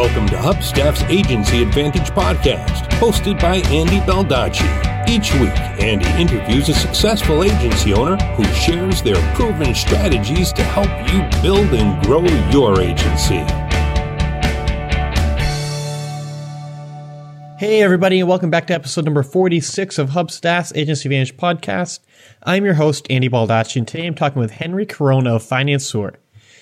[0.00, 4.64] Welcome to Hubstaff's Agency Advantage podcast, hosted by Andy Baldacci.
[5.06, 10.88] Each week, Andy interviews a successful agency owner who shares their proven strategies to help
[11.12, 13.44] you build and grow your agency.
[17.58, 22.00] Hey, everybody, and welcome back to episode number 46 of Hubstaff's Agency Advantage podcast.
[22.42, 26.14] I'm your host, Andy Baldacci, and today I'm talking with Henry Corona of Finansure.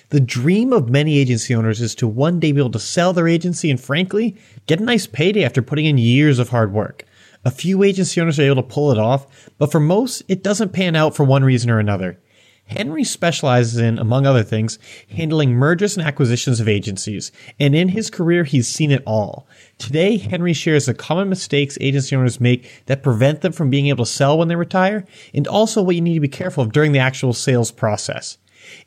[0.09, 3.27] The dream of many agency owners is to one day be able to sell their
[3.27, 4.35] agency and, frankly,
[4.65, 7.05] get a nice payday after putting in years of hard work.
[7.45, 10.73] A few agency owners are able to pull it off, but for most, it doesn't
[10.73, 12.19] pan out for one reason or another.
[12.65, 14.79] Henry specializes in, among other things,
[15.11, 19.47] handling mergers and acquisitions of agencies, and in his career, he's seen it all.
[19.77, 24.05] Today, Henry shares the common mistakes agency owners make that prevent them from being able
[24.05, 25.05] to sell when they retire,
[25.35, 28.39] and also what you need to be careful of during the actual sales process.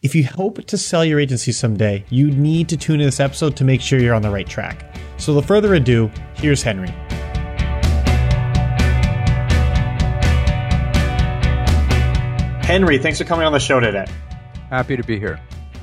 [0.02, 3.56] If you hope to sell your agency someday, you need to tune in this episode
[3.56, 4.94] to make sure you're on the right track.
[5.16, 6.88] So, without further ado, here's Henry.
[12.64, 14.06] Henry, thanks for coming on the show today.
[14.70, 15.40] Happy to be here.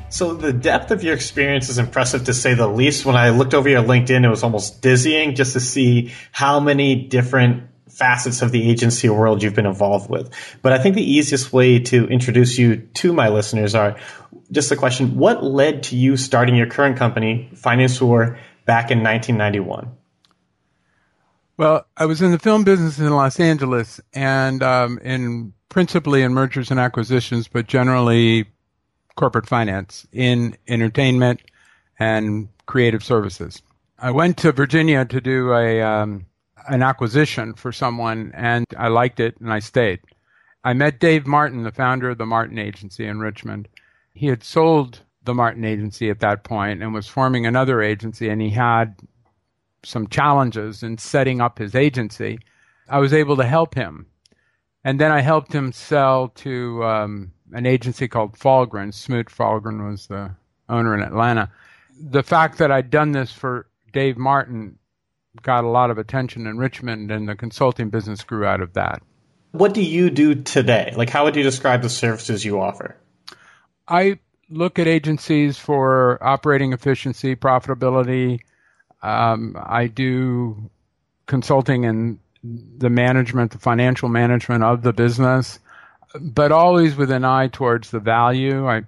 [0.09, 3.05] So, the depth of your experience is impressive to say the least.
[3.05, 6.95] When I looked over your LinkedIn, it was almost dizzying just to see how many
[7.07, 7.69] different
[7.99, 10.31] facets of the agency world you've been involved with.
[10.61, 13.97] But I think the easiest way to introduce you to my listeners are
[14.51, 19.91] just the question what led to you starting your current company, Finansure, back in 1991?
[21.57, 26.33] Well, I was in the film business in Los Angeles and um, in principally in
[26.33, 28.45] mergers and acquisitions, but generally
[29.15, 31.41] corporate finance in entertainment
[31.99, 33.61] and creative services.
[33.97, 36.25] I went to Virginia to do a um,
[36.69, 39.99] an acquisition for someone and I liked it and I stayed.
[40.63, 43.67] I met Dave Martin, the founder of the Martin Agency in Richmond.
[44.13, 48.41] He had sold the Martin Agency at that point and was forming another agency and
[48.41, 48.95] he had
[49.83, 52.39] some challenges in setting up his agency.
[52.87, 54.05] I was able to help him.
[54.83, 58.93] And then I helped him sell to um, an agency called Fahlgren.
[58.93, 60.31] Smoot Fahlgren was the
[60.67, 61.51] owner in Atlanta.
[61.99, 64.77] The fact that I'd done this for Dave Martin
[65.41, 69.01] got a lot of attention in Richmond, and the consulting business grew out of that.
[69.51, 70.93] What do you do today?
[70.95, 72.95] Like, how would you describe the services you offer?
[73.87, 74.19] I
[74.49, 78.41] look at agencies for operating efficiency, profitability.
[79.01, 80.69] Um, I do
[81.25, 85.59] consulting and the management, the financial management of the business,
[86.19, 88.67] but always with an eye towards the value.
[88.67, 88.83] I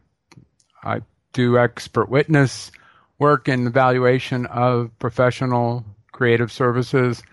[0.83, 1.01] I
[1.33, 2.71] do expert witness
[3.19, 5.85] work in the valuation of professional
[6.21, 7.23] creative services.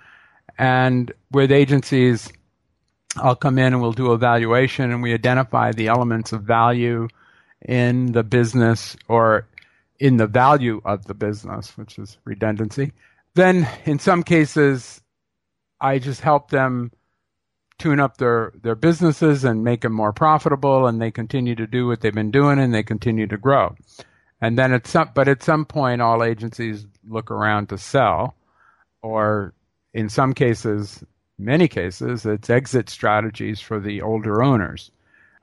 [0.57, 2.33] And with agencies,
[3.19, 7.09] I'll come in and we'll do evaluation and we identify the elements of value
[7.61, 9.47] in the business or
[10.01, 12.93] in the value of the business, which is redundancy.
[13.35, 15.03] Then in some cases,
[15.83, 16.91] I just help them
[17.79, 21.87] tune up their, their businesses and make them more profitable and they continue to do
[21.87, 23.77] what they've been doing and they continue to grow.
[24.41, 28.35] And then at some, but at some point all agencies look around to sell
[29.03, 29.55] or
[29.93, 31.03] in some cases,
[31.39, 34.91] many cases, it's exit strategies for the older owners.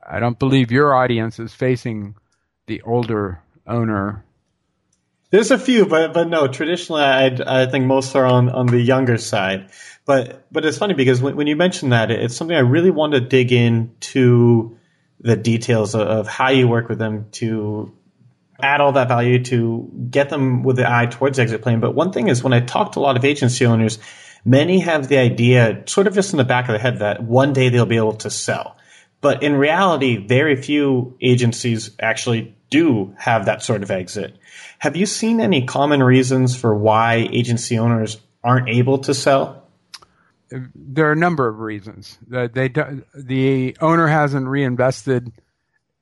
[0.07, 2.15] I don't believe your audience is facing
[2.67, 4.23] the older owner.
[5.31, 6.47] There's a few, but but no.
[6.47, 9.71] Traditionally, I I think most are on, on the younger side.
[10.05, 13.13] But but it's funny because when, when you mention that, it's something I really want
[13.13, 14.77] to dig into
[15.19, 17.91] the details of, of how you work with them to
[18.61, 21.79] add all that value to get them with the eye towards exit plan.
[21.79, 23.99] But one thing is when I talk to a lot of agency owners,
[24.43, 27.53] many have the idea sort of just in the back of their head that one
[27.53, 28.77] day they'll be able to sell.
[29.21, 34.37] But in reality, very few agencies actually do have that sort of exit.
[34.79, 39.63] Have you seen any common reasons for why agency owners aren't able to sell?
[40.49, 42.17] There are a number of reasons.
[42.27, 45.31] They, the owner hasn't reinvested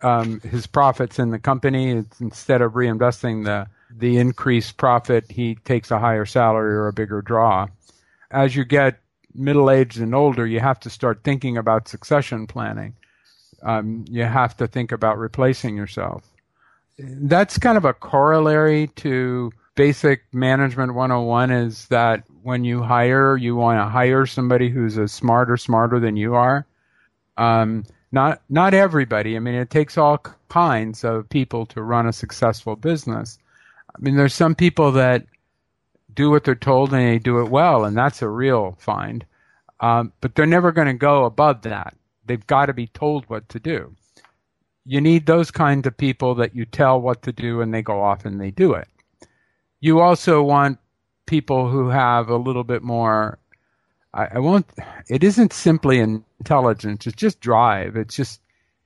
[0.04, 1.92] um, his profits in the company.
[1.92, 6.94] It's, instead of reinvesting the the increased profit, he takes a higher salary or a
[6.94, 7.68] bigger draw.
[8.32, 9.00] As you get
[9.36, 12.96] middle aged and older, you have to start thinking about succession planning.
[13.62, 16.28] Um, you have to think about replacing yourself.
[16.98, 23.56] That's kind of a corollary to basic management 101 is that when you hire, you
[23.56, 26.66] want to hire somebody who's as smart or smarter than you are.
[27.38, 29.36] Um, not not everybody.
[29.36, 33.40] I mean, it takes all kinds of people to run a successful business.
[33.94, 35.26] I mean, there's some people that
[36.14, 39.26] do what they're told and they do it well, and that's a real find.
[39.80, 41.96] Um, but they're never going to go above that.
[42.26, 43.96] They've got to be told what to do.
[44.86, 48.02] You need those kinds of people that you tell what to do and they go
[48.02, 48.88] off and they do it.
[49.80, 50.78] You also want
[51.26, 53.40] people who have a little bit more.
[54.14, 54.66] I, I won't.
[55.10, 57.08] It isn't simply intelligence.
[57.08, 57.96] It's just drive.
[57.96, 58.42] It's just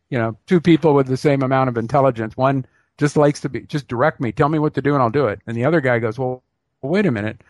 [0.09, 2.37] you know two people with the same amount of intelligence.
[2.37, 2.65] One
[2.97, 5.27] just likes to be just direct me, tell me what to do, and I'll do
[5.27, 5.41] it.
[5.47, 6.43] And the other guy goes, well,
[6.81, 7.41] wait a minute,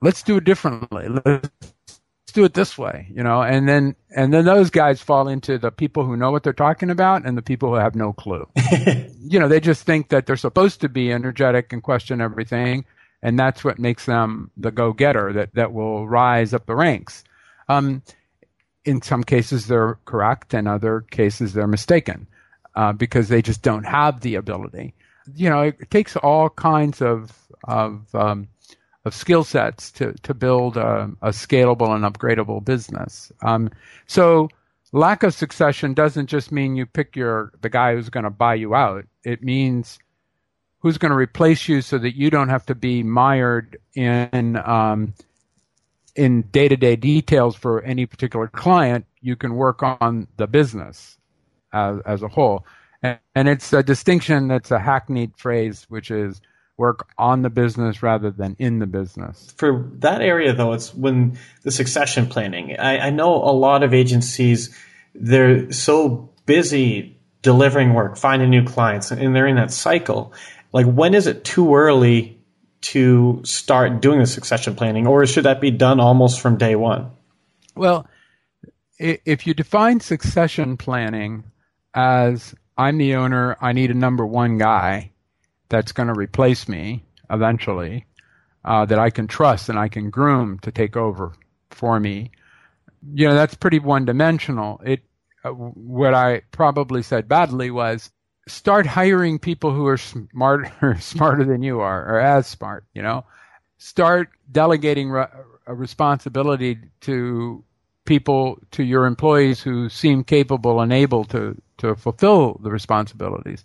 [0.00, 1.08] let's do it differently.
[1.08, 1.50] Let's
[2.32, 3.42] do it this way, you know.
[3.42, 6.90] And then and then those guys fall into the people who know what they're talking
[6.90, 8.48] about and the people who have no clue.
[9.20, 12.84] you know, they just think that they're supposed to be energetic and question everything,
[13.26, 17.24] and that's what makes them the go-getter that that will rise up the ranks.
[17.68, 18.00] Um,
[18.84, 22.28] in some cases, they're correct, and other cases, they're mistaken
[22.76, 24.94] uh, because they just don't have the ability.
[25.34, 28.46] You know, it, takes all kinds of of um,
[29.04, 33.32] of skill sets to to build a, a, scalable and upgradable business.
[33.42, 33.70] Um,
[34.06, 34.48] so
[34.92, 38.54] lack of succession doesn't just mean you pick your the guy who's going to buy
[38.54, 39.04] you out.
[39.24, 39.98] It means
[40.86, 45.12] who's going to replace you so that you don't have to be mired in um,
[46.14, 49.04] in day to day details for any particular client.
[49.20, 51.18] You can work on the business
[51.72, 52.64] as, as a whole.
[53.02, 56.40] And, and it's a distinction that's a hackneyed phrase, which is
[56.76, 59.52] work on the business rather than in the business.
[59.56, 62.76] For that area, though, it's when the succession planning.
[62.78, 64.72] I, I know a lot of agencies,
[65.16, 67.16] they're so busy
[67.46, 70.32] delivering work, finding new clients, and they're in that cycle.
[70.76, 72.38] Like, when is it too early
[72.82, 77.12] to start doing the succession planning, or should that be done almost from day one?
[77.74, 78.06] Well,
[78.98, 81.44] if you define succession planning
[81.94, 85.12] as I'm the owner, I need a number one guy
[85.70, 88.04] that's going to replace me eventually,
[88.62, 91.32] uh, that I can trust and I can groom to take over
[91.70, 92.32] for me.
[93.14, 94.82] You know, that's pretty one dimensional.
[94.84, 95.00] It,
[95.42, 98.10] uh, what I probably said badly was
[98.46, 103.24] start hiring people who are smarter, smarter than you are, or as smart, you know,
[103.78, 105.26] start delegating re-
[105.66, 107.62] a responsibility to
[108.04, 113.64] people, to your employees who seem capable and able to to fulfill the responsibilities.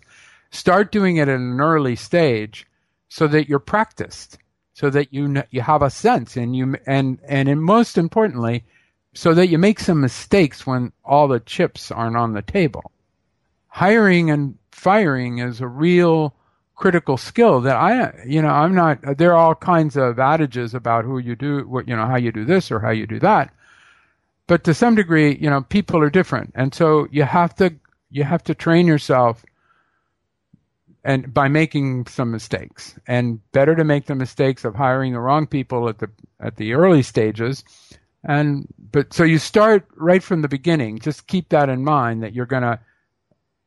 [0.50, 2.66] Start doing it at an early stage
[3.08, 4.36] so that you're practiced,
[4.74, 8.64] so that you you have a sense and you and and, and most importantly,
[9.14, 12.90] so that you make some mistakes when all the chips aren't on the table.
[13.74, 16.34] Hiring and firing is a real
[16.74, 21.04] critical skill that I, you know, I'm not, there are all kinds of adages about
[21.04, 23.52] who you do, what, you know, how you do this or how you do that.
[24.46, 26.52] But to some degree, you know, people are different.
[26.54, 27.74] And so you have to
[28.10, 29.42] you have to train yourself
[31.02, 35.46] and by making some mistakes and better to make the mistakes of hiring the wrong
[35.46, 37.64] people at the at the early stages
[38.24, 42.34] and but so you start right from the beginning just keep that in mind that
[42.34, 42.78] you're going to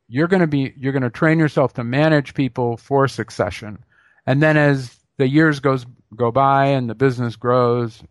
[0.08, 3.78] you're going to be you're going to train yourself to manage people for succession
[4.26, 8.02] and then as the years goes go by and the business grows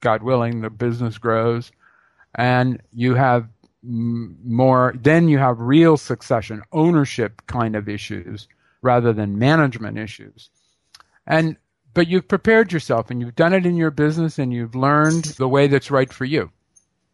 [0.00, 1.70] god willing the business grows
[2.34, 3.48] and you have
[3.84, 8.48] more, then you have real succession, ownership kind of issues
[8.82, 10.50] rather than management issues.
[11.26, 11.56] And,
[11.92, 15.48] but you've prepared yourself and you've done it in your business and you've learned the
[15.48, 16.50] way that's right for you.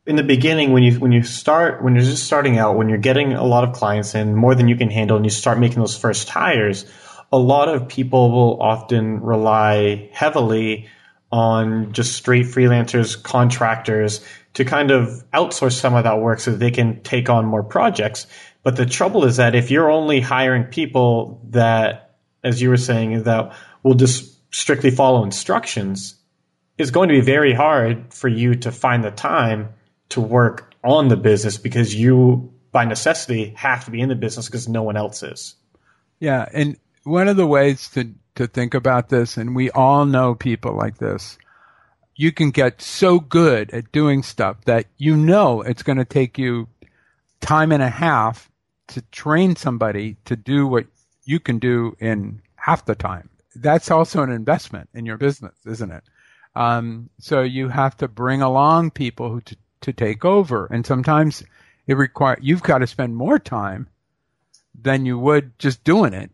[0.06, 2.99] In the beginning, when you when you start when you're just starting out, when you're
[2.99, 5.79] getting a lot of clients in more than you can handle, and you start making
[5.79, 6.87] those first hires,
[7.31, 10.88] a lot of people will often rely heavily
[11.30, 16.71] on just straight freelancers, contractors to kind of outsource some of that work so they
[16.71, 18.26] can take on more projects.
[18.62, 23.25] But the trouble is that if you're only hiring people that, as you were saying,
[23.25, 26.16] that will just strictly follow instructions,
[26.78, 29.75] it's going to be very hard for you to find the time
[30.11, 34.47] to work on the business because you, by necessity, have to be in the business
[34.47, 35.55] because no one else is.
[36.21, 36.49] Yeah.
[36.52, 40.75] And one of the ways to, to think about this, and we all know people
[40.75, 41.38] like this,
[42.17, 46.37] you can get so good at doing stuff that you know it's going to take
[46.38, 46.69] you
[47.40, 48.50] time and a half
[48.88, 50.87] to train somebody to do what
[51.25, 53.31] you can do in half the time.
[53.55, 56.05] That's also an investment in your business, isn't it?
[56.55, 61.43] Um, so you have to bring along people who to, to take over, and sometimes
[61.87, 63.89] it require you've got to spend more time
[64.81, 66.31] than you would just doing it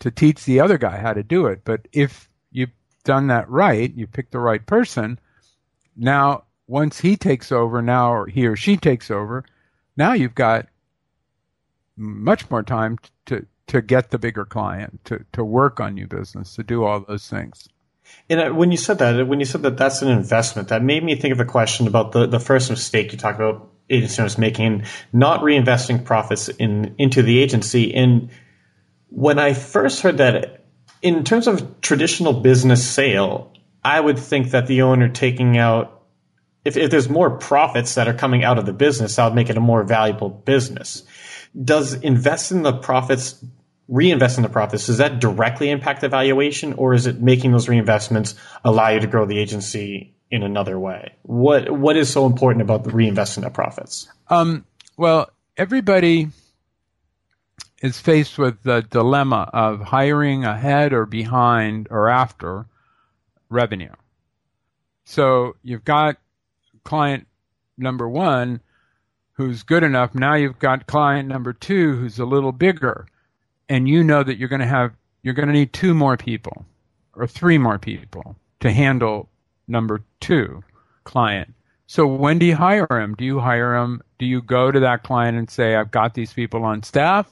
[0.00, 1.62] to teach the other guy how to do it.
[1.64, 2.70] But if you've
[3.04, 5.18] done that right, you pick the right person.
[5.96, 9.44] Now, once he takes over, now he or she takes over,
[9.96, 10.68] now you've got
[11.96, 16.54] much more time to to get the bigger client, to to work on new business,
[16.54, 17.68] to do all those things.
[18.30, 21.16] And when you said that, when you said that that's an investment, that made me
[21.16, 24.84] think of a question about the, the first mistake you talked about agency owners making,
[25.12, 27.94] not reinvesting profits in into the agency.
[27.94, 28.30] And
[29.08, 30.66] when I first heard that
[31.00, 33.52] in terms of traditional business sale,
[33.84, 36.02] I would think that the owner taking out,
[36.64, 39.48] if, if there's more profits that are coming out of the business, that would make
[39.48, 41.04] it a more valuable business.
[41.58, 43.42] Does invest in the profits,
[43.88, 47.66] reinvest in the profits, does that directly impact the valuation or is it making those
[47.66, 51.14] reinvestments allow you to grow the agency in another way?
[51.22, 54.08] What What is so important about the reinvesting the profits?
[54.28, 54.64] Um,
[54.96, 56.28] well, everybody
[57.80, 62.66] is faced with the dilemma of hiring ahead or behind or after
[63.48, 63.92] revenue.
[65.04, 66.16] So you've got
[66.84, 67.26] client
[67.78, 68.60] number one
[69.34, 70.14] who's good enough.
[70.14, 73.06] Now you've got client number two who's a little bigger.
[73.68, 76.64] And you know that you're going to have, you're going to need two more people
[77.14, 79.28] or three more people to handle
[79.66, 80.62] number two
[81.04, 81.54] client.
[81.86, 83.14] So when do you hire him?
[83.14, 84.02] Do you hire him?
[84.18, 87.30] Do you go to that client and say, I've got these people on staff?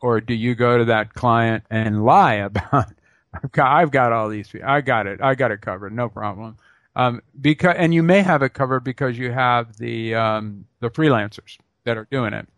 [0.00, 2.86] Or do you go to that client and lie about,
[3.34, 4.68] I've got, I've got all these people.
[4.68, 5.20] I got it.
[5.22, 5.92] I got it covered.
[5.92, 6.56] No problem.
[6.96, 11.56] Um, because, and you may have it covered because you have the, um, the freelancers
[11.84, 12.48] that are doing it.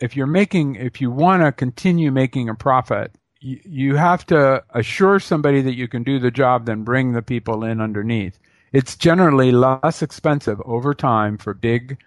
[0.00, 4.62] If you're making, if you want to continue making a profit, you, you have to
[4.70, 8.38] assure somebody that you can do the job, then bring the people in underneath
[8.76, 11.98] it's generally less expensive over time for big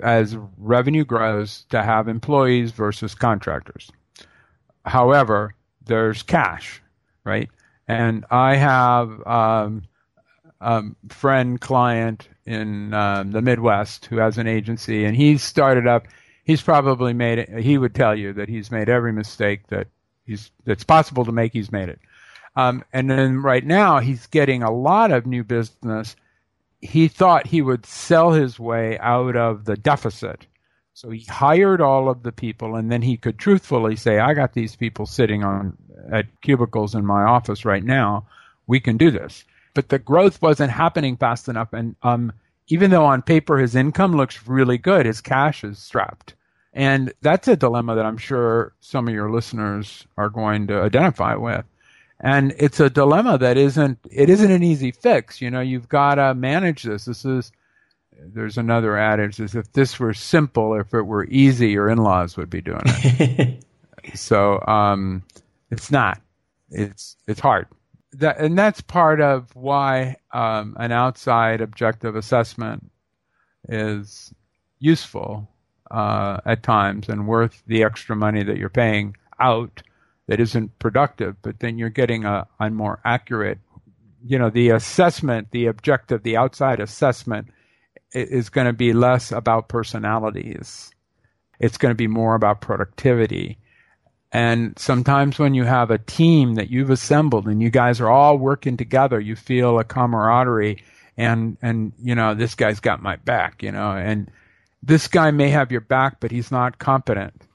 [0.00, 3.90] as revenue grows to have employees versus contractors.
[4.84, 6.80] However, there's cash,
[7.24, 7.48] right?
[7.88, 9.82] And I have um,
[10.60, 16.06] a friend client in um, the Midwest who has an agency, and he's started up.
[16.48, 17.58] He's probably made it.
[17.58, 19.86] He would tell you that he's made every mistake that
[20.24, 21.52] he's that's possible to make.
[21.52, 22.00] He's made it.
[22.56, 26.16] Um, and then right now he's getting a lot of new business.
[26.80, 30.46] He thought he would sell his way out of the deficit.
[30.94, 34.54] So he hired all of the people and then he could truthfully say, I got
[34.54, 35.76] these people sitting on
[36.10, 38.26] at cubicles in my office right now.
[38.66, 39.44] We can do this.
[39.74, 41.74] But the growth wasn't happening fast enough.
[41.74, 42.32] And um,
[42.68, 46.34] even though on paper his income looks really good, his cash is strapped.
[46.78, 51.34] And that's a dilemma that I'm sure some of your listeners are going to identify
[51.34, 51.64] with.
[52.20, 55.40] And it's a dilemma that isn't it isn't an easy fix.
[55.40, 57.04] You know you've got to manage this.
[57.04, 57.50] This is
[58.16, 62.48] there's another adage is if this were simple if it were easy your in-laws would
[62.48, 63.64] be doing it.
[64.14, 65.22] So um,
[65.70, 66.20] it's not.
[66.70, 67.66] It's it's hard.
[68.12, 72.88] That and that's part of why um, an outside objective assessment
[73.68, 74.32] is
[74.78, 75.48] useful
[75.90, 79.82] uh, at times and worth the extra money that you're paying out
[80.26, 83.58] that isn't productive, but then you're getting a, a more accurate,
[84.24, 87.48] you know, the assessment, the objective, the outside assessment
[88.12, 90.90] is going to be less about personalities.
[91.60, 93.58] It's going to be more about productivity.
[94.30, 98.36] And sometimes when you have a team that you've assembled and you guys are all
[98.36, 100.82] working together, you feel a camaraderie
[101.16, 104.30] and, and, you know, this guy's got my back, you know, and
[104.82, 107.48] this guy may have your back, but he's not competent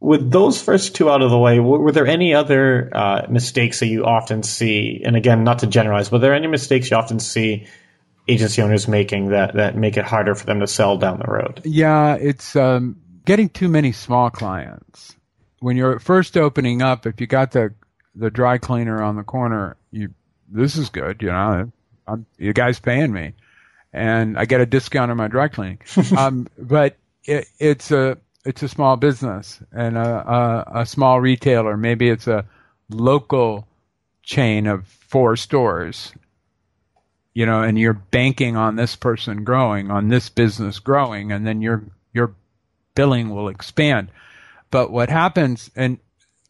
[0.00, 3.86] with those first two out of the way, were, there any other uh, mistakes that
[3.86, 5.02] you often see?
[5.04, 7.66] And again, not to generalize, but are there any mistakes you often see
[8.28, 11.62] agency owners making that, that make it harder for them to sell down the road?
[11.64, 15.16] Yeah, it's um, getting too many small clients.
[15.60, 17.74] When you're first opening up, if you got the
[18.14, 20.10] the dry cleaner on the corner, you
[20.48, 21.72] this is good, you know.
[22.06, 23.32] I'm, you guys paying me,
[23.96, 25.80] and I get a discount on my dry cleaning.
[26.16, 31.76] um, but it, it's a it's a small business and a, a, a small retailer.
[31.76, 32.46] Maybe it's a
[32.90, 33.66] local
[34.22, 36.12] chain of four stores
[37.36, 41.60] you know, and you're banking on this person growing, on this business growing, and then
[41.60, 41.84] your
[42.14, 42.34] your
[42.94, 44.08] billing will expand.
[44.70, 45.98] But what happens, and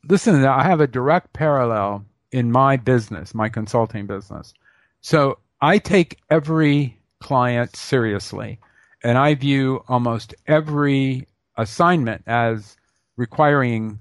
[0.08, 4.54] listen, I have a direct parallel in my business, my consulting business.
[5.00, 8.58] So I take every client seriously,
[9.02, 12.76] and I view almost every assignment as
[13.16, 14.00] requiring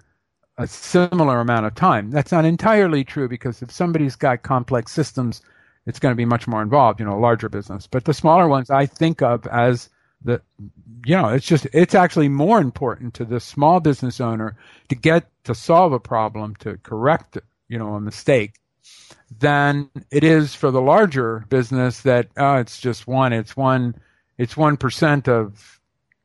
[0.57, 2.11] a similar amount of time.
[2.11, 5.41] That's not entirely true because if somebody's got complex systems,
[5.85, 7.87] it's going to be much more involved, you know, a larger business.
[7.87, 9.89] But the smaller ones I think of as
[10.23, 10.41] the,
[11.05, 14.55] you know, it's just, it's actually more important to the small business owner
[14.89, 18.55] to get to solve a problem, to correct, you know, a mistake
[19.39, 23.95] than it is for the larger business that, oh, it's just one, it's one,
[24.37, 25.79] it's 1% of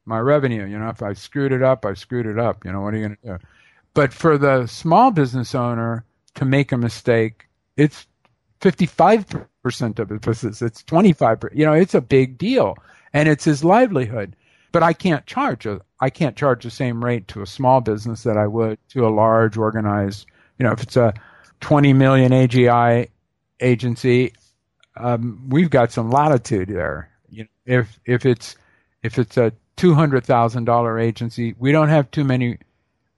[0.05, 0.67] my revenue.
[0.67, 2.65] You know, if I screwed it up, I screwed it up.
[2.65, 3.47] You know, what are you going to do?
[3.95, 8.07] But for the small business owner to make a mistake, it's
[8.61, 10.63] 55% of business.
[10.63, 11.55] It's 25%.
[11.55, 12.77] You know, it's a big deal
[13.13, 14.37] and it's his livelihood.
[14.73, 18.23] But I can't charge a, I can't charge the same rate to a small business
[18.23, 20.27] that I would to a large organized,
[20.59, 21.13] you know, if it's a
[21.61, 23.09] 20 million AGI
[23.61, 24.33] agency,
[24.97, 27.11] um, we've got some latitude there.
[27.29, 28.57] You know, if if it's
[29.03, 32.59] if it's a two hundred thousand dollar agency, we don't have too many.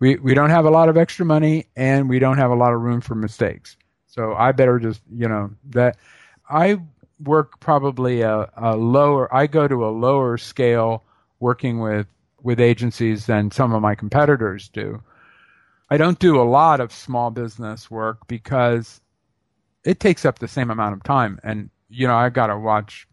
[0.01, 2.73] We we don't have a lot of extra money, and we don't have a lot
[2.73, 3.77] of room for mistakes.
[4.07, 5.97] So I better just you know that
[6.49, 6.79] I
[7.23, 9.35] work probably a, a lower.
[9.35, 11.05] I go to a lower scale
[11.41, 12.07] working with
[12.43, 15.03] with agencies than some of my competitors do.
[15.93, 19.03] I don't do a lot of small business work because
[19.85, 23.07] it takes up the same amount of time, and you know I got to watch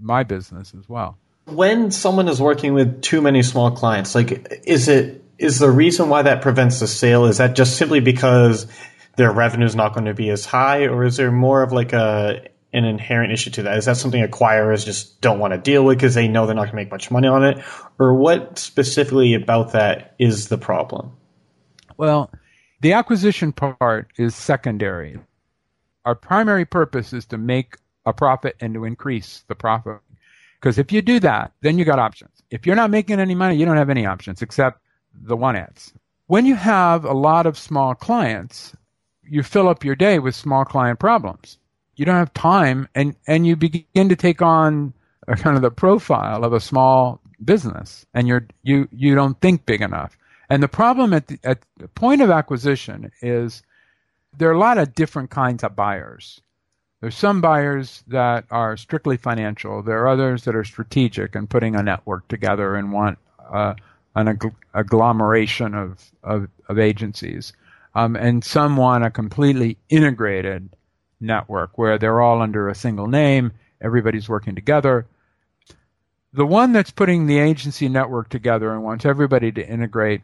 [0.00, 1.16] my business as well.
[1.44, 6.08] When someone is working with too many small clients, like is it is the reason
[6.08, 7.26] why that prevents the sale?
[7.26, 8.66] Is that just simply because
[9.16, 11.92] their revenue is not going to be as high, or is there more of like
[11.92, 13.78] a an inherent issue to that?
[13.78, 16.62] Is that something acquirers just don't want to deal with because they know they're not
[16.62, 17.62] going to make much money on it?
[18.00, 21.12] Or what specifically about that is the problem?
[21.98, 22.30] Well,
[22.80, 25.18] the acquisition part is secondary.
[26.06, 27.76] Our primary purpose is to make
[28.06, 29.98] a profit and to increase the profit.
[30.58, 32.42] Because if you do that, then you got options.
[32.50, 34.80] If you're not making any money, you don't have any options except
[35.12, 35.92] the one ads.
[36.28, 38.74] When you have a lot of small clients,
[39.22, 41.58] you fill up your day with small client problems
[41.98, 44.94] you don't have time and and you begin to take on
[45.26, 49.66] a kind of the profile of a small business and you're you you don't think
[49.66, 50.16] big enough
[50.50, 53.62] and the problem at the, at the point of acquisition is
[54.36, 56.40] there are a lot of different kinds of buyers.
[57.00, 59.82] There's some buyers that are strictly financial.
[59.82, 63.18] There are others that are strategic and putting a network together and want
[63.52, 63.74] uh,
[64.16, 64.38] an
[64.74, 67.52] agglomeration of, of, of agencies.
[67.94, 70.68] Um, and some want a completely integrated
[71.20, 75.06] network where they're all under a single name, everybody's working together.
[76.32, 80.22] The one that's putting the agency network together and wants everybody to integrate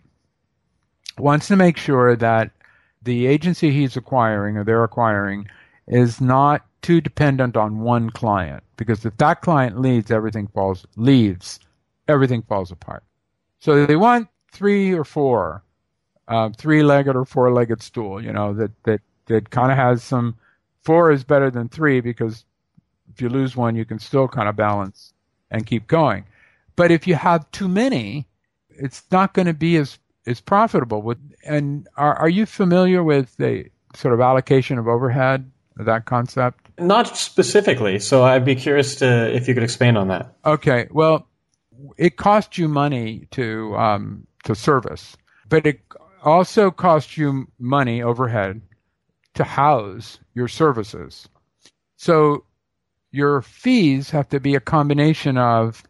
[1.18, 2.50] wants to make sure that
[3.02, 5.49] the agency he's acquiring or they're acquiring
[5.87, 11.60] is not too dependent on one client because if that client leaves everything falls leaves
[12.08, 13.02] everything falls apart
[13.60, 15.62] so they want three or four
[16.28, 20.34] uh, three-legged or four-legged stool you know that that that kind of has some
[20.82, 22.45] four is better than three because
[23.15, 25.12] if you lose one, you can still kind of balance
[25.50, 26.25] and keep going.
[26.76, 28.26] But if you have too many,
[28.71, 31.02] it's not going to be as as profitable.
[31.02, 35.50] With and are are you familiar with the sort of allocation of overhead?
[35.76, 36.71] That concept?
[36.78, 37.99] Not specifically.
[37.99, 40.37] So I'd be curious to if you could expand on that.
[40.47, 40.87] Okay.
[40.91, 41.26] Well,
[41.99, 45.17] it costs you money to um, to service,
[45.49, 45.80] but it
[46.23, 48.60] also costs you money overhead
[49.34, 51.28] to house your services.
[51.97, 52.45] So
[53.10, 55.82] your fees have to be a combination of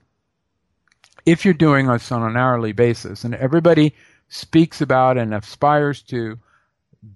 [1.27, 3.95] if you're doing this on an hourly basis, and everybody
[4.35, 6.37] speaks about and aspires to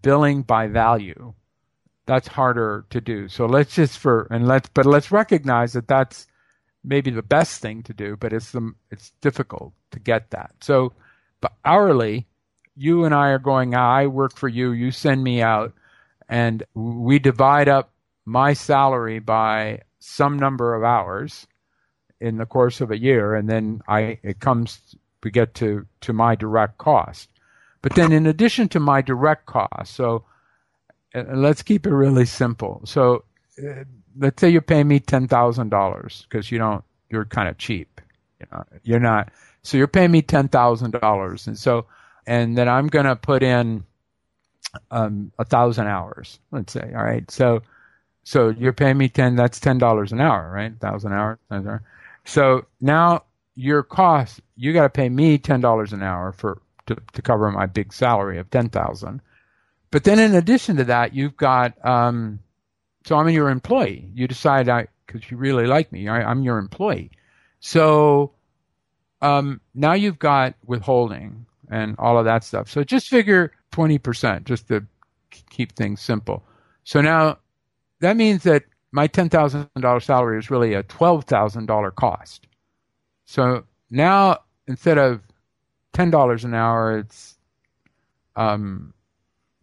[0.02, 1.34] billing by value.
[2.06, 3.28] That's harder to do.
[3.28, 6.26] So let's just for and let's but let's recognize that that's
[6.84, 10.52] maybe the best thing to do, but it's the it's difficult to get that.
[10.60, 10.92] So,
[11.40, 12.28] but hourly,
[12.76, 13.74] you and I are going.
[13.74, 14.70] I work for you.
[14.70, 15.74] You send me out
[16.28, 17.90] and we divide up
[18.26, 21.48] my salary by some number of hours
[22.20, 26.12] in the course of a year, and then I it comes we get to to
[26.12, 27.28] my direct cost.
[27.82, 30.24] But then, in addition to my direct cost, so
[31.14, 32.82] uh, let's keep it really simple.
[32.84, 33.24] So
[33.62, 33.84] uh,
[34.18, 38.00] let's say you pay me ten thousand dollars because you don't you're kind of cheap.
[38.40, 39.30] You know, you're not.
[39.62, 41.86] So you're paying me ten thousand dollars, and so
[42.26, 43.84] and then I'm going to put in
[44.90, 46.92] um, a thousand hours, let's say.
[46.94, 47.28] All right.
[47.30, 47.62] So,
[48.24, 50.78] so you're paying me 10, that's $10 an hour, right?
[50.78, 51.38] Thousand hours.
[52.26, 53.24] So now
[53.58, 57.66] your cost, you got to pay me $10 an hour for, to, to cover my
[57.66, 59.20] big salary of 10,000.
[59.90, 62.38] But then in addition to that, you've got, um,
[63.04, 64.08] so I'm your employee.
[64.14, 66.06] You decide I, cause you really like me.
[66.06, 67.10] I, I'm your employee.
[67.58, 68.30] So,
[69.22, 72.70] um, now you've got withholding and all of that stuff.
[72.70, 74.86] So just figure 20% just to
[75.50, 76.44] keep things simple.
[76.84, 77.38] So now
[77.98, 82.47] that means that my $10,000 salary is really a $12,000 cost.
[83.28, 85.20] So now instead of
[85.94, 87.36] $10 an hour, it's,
[88.36, 88.94] um,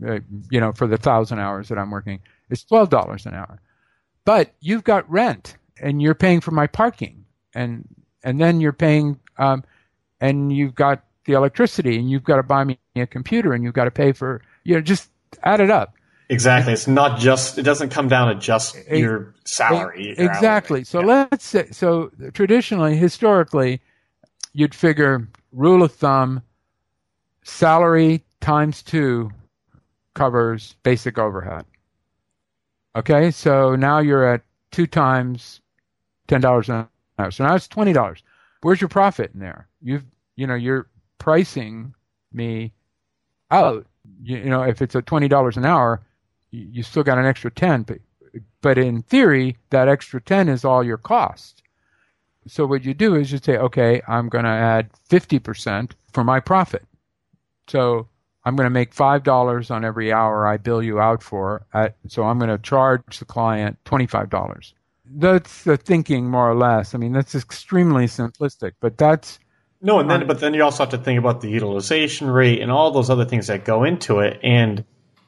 [0.05, 0.19] uh,
[0.51, 2.19] you know, for the thousand hours that I'm working,
[2.51, 3.59] it's $12 an hour.
[4.23, 7.25] But you've got rent and you're paying for my parking
[7.55, 7.87] and,
[8.23, 9.63] and then you're paying, um,
[10.21, 13.73] and you've got the electricity and you've got to buy me a computer and you've
[13.73, 15.09] got to pay for you know just
[15.43, 15.94] add it up
[16.29, 20.83] exactly it's not just it doesn't come down to just it, your salary it, exactly
[20.83, 21.05] so yeah.
[21.05, 23.81] let's say so traditionally historically
[24.53, 26.41] you'd figure rule of thumb
[27.43, 29.29] salary times two
[30.13, 31.65] covers basic overhead
[32.95, 35.61] okay so now you're at two times
[36.27, 37.31] ten dollars an hour.
[37.31, 38.23] So now it's twenty dollars.
[38.61, 39.67] Where's your profit in there?
[39.81, 41.93] You've you know you're pricing
[42.33, 42.73] me
[43.51, 43.85] out.
[44.21, 46.01] You, you know if it's a twenty dollars an hour,
[46.71, 47.83] you, still got an extra ten.
[47.83, 47.99] But
[48.61, 51.61] but in theory, that extra ten is all your cost.
[52.47, 56.23] So what you do is you say, okay, I'm going to add fifty percent for
[56.23, 56.85] my profit.
[57.67, 58.07] So
[58.43, 61.65] I'm going to make five dollars on every hour I bill you out for.
[61.73, 64.73] At, so I'm going to charge the client twenty five dollars.
[65.07, 66.95] That's the thinking, more or less.
[66.95, 69.39] I mean, that's extremely simplistic, but that's
[69.81, 69.99] no.
[69.99, 72.91] And then, but then you also have to think about the utilization rate and all
[72.91, 74.83] those other things that go into it, and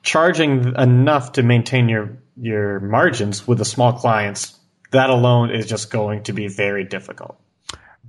[0.07, 4.57] charging enough to maintain your your margins with the small clients.
[4.91, 7.37] That alone is just going to be very difficult.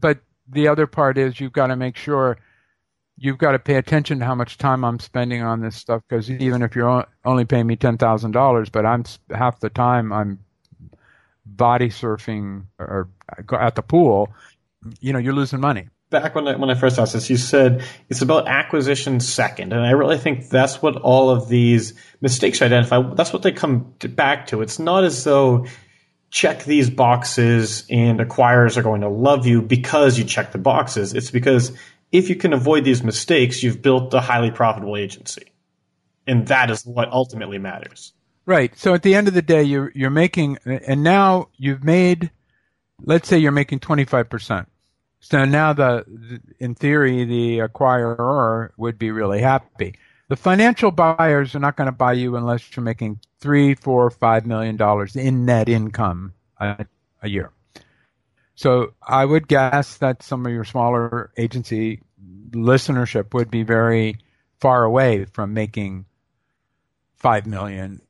[0.00, 2.38] But the other part is you've got to make sure
[3.16, 6.30] you've got to pay attention to how much time I'm spending on this stuff because
[6.30, 10.38] even if you're only paying me ten thousand dollars, but I'm half the time I'm
[11.44, 13.08] body surfing or
[13.52, 14.32] at the pool,
[15.00, 15.88] you know, you're losing money.
[16.10, 19.84] Back when I, when I first asked this, you said it's about acquisition second, and
[19.84, 21.92] I really think that's what all of these
[22.22, 23.02] mistakes identify.
[23.14, 24.62] That's what they come to back to.
[24.62, 25.66] It's not as though
[26.30, 31.14] check these boxes and acquirers are going to love you because you check the boxes.
[31.14, 31.72] It's because
[32.12, 35.52] if you can avoid these mistakes, you've built a highly profitable agency.
[36.26, 38.12] And that is what ultimately matters.
[38.44, 38.76] Right.
[38.78, 42.30] So at the end of the day, you're, you're making, and now you've made,
[43.02, 44.66] let's say you're making 25%.
[45.20, 49.94] So now the, in theory, the acquirer would be really happy.
[50.28, 54.46] The financial buyers are not going to buy you unless you're making three, four, five
[54.46, 56.86] million dollars in net income a,
[57.22, 57.50] a year.
[58.54, 62.02] So I would guess that some of your smaller agency
[62.50, 64.18] listenership would be very
[64.60, 66.06] far away from making
[67.16, 68.00] five million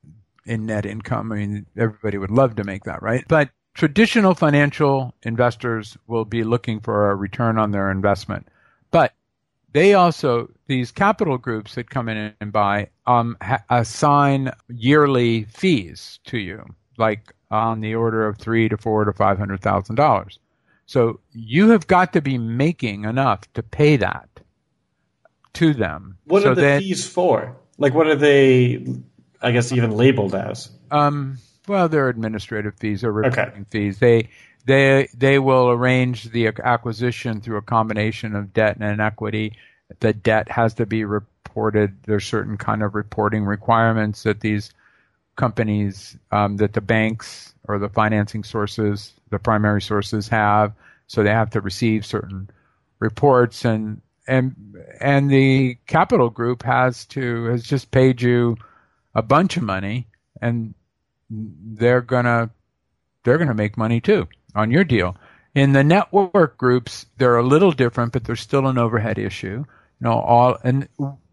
[0.45, 1.33] in net income.
[1.33, 3.25] I mean, everybody would love to make that, right?
[3.29, 8.49] But traditional financial investors will be looking for a return on their investment.
[8.91, 9.15] But
[9.73, 16.19] they also, these capital groups that come in and buy, um, ha- assign yearly fees
[16.25, 16.65] to you,
[16.97, 20.41] like on the order of three to four to five hundred thousand dollars.
[20.87, 24.29] So you have got to be making enough to pay that
[25.53, 26.19] to them.
[26.25, 27.57] What so are the that, fees for?
[27.79, 28.85] Like, what are they?
[29.41, 30.69] I guess even labeled as.
[30.91, 31.39] Um.
[31.69, 33.65] Well, they're administrative fees or reporting okay.
[33.71, 33.99] fees.
[33.99, 34.29] They
[34.65, 39.55] they they will arrange the acquisition through a combination of debt and equity.
[40.01, 42.03] The debt has to be reported.
[42.05, 44.71] There's certain kind of reporting requirements that these
[45.37, 50.73] companies um, that the banks or the financing sources, the primary sources have.
[51.07, 52.51] So they have to receive certain
[52.99, 54.55] reports and and
[55.01, 58.57] and the capital group has to has just paid you
[59.15, 60.07] a bunch of money
[60.43, 60.75] and
[61.31, 62.51] they're gonna
[63.25, 65.17] they're gonna make money too on your deal.
[65.55, 69.65] In the network groups, they're a little different, but there's still an overhead issue.
[69.67, 69.67] You
[70.01, 70.89] know, all and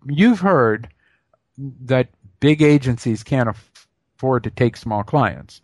[0.05, 0.89] you've heard
[1.57, 5.61] that big agencies can't afford to take small clients.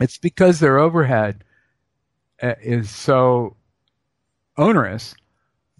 [0.00, 1.44] It's because their overhead
[2.42, 3.56] uh, is so
[4.56, 5.14] onerous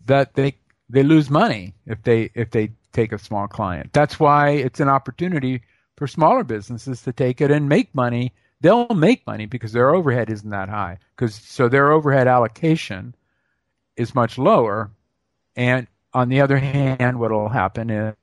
[0.06, 0.56] that they
[0.88, 3.92] they lose money if they if they take a small client.
[3.92, 5.62] That's why it's an opportunity
[5.96, 8.32] for smaller businesses to take it and make money.
[8.60, 10.98] They'll make money because their overhead isn't that high.
[11.14, 13.14] Because so their overhead allocation
[13.96, 14.90] is much lower.
[15.56, 18.14] And on the other hand, what will happen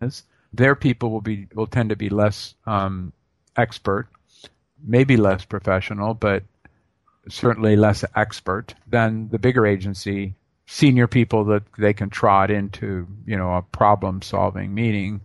[0.00, 3.12] is, their people will be will tend to be less um,
[3.56, 4.08] expert,
[4.82, 6.42] maybe less professional, but
[7.28, 10.34] certainly less expert than the bigger agency
[10.66, 15.20] senior people that they can trot into, you know, a problem solving meeting.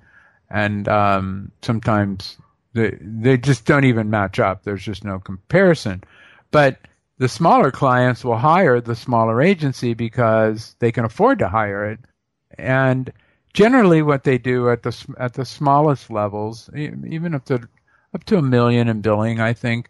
[0.49, 2.37] And um, sometimes
[2.73, 4.63] they, they just don't even match up.
[4.63, 6.03] There's just no comparison.
[6.51, 6.79] But
[7.17, 11.99] the smaller clients will hire the smaller agency because they can afford to hire it.
[12.57, 13.11] And
[13.53, 17.67] generally what they do at the at the smallest levels, even up to
[18.13, 19.89] up to a million in billing, I think.